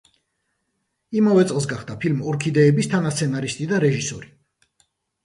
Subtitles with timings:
[1.19, 4.33] იმავე წელს გახდა ფილმ „ორქიდეების“ თანასცენარისტი და რეჟისორი.